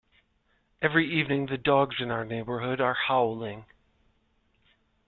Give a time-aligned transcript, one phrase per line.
[0.81, 3.65] Every evening, the dogs in our neighbourhood are howling.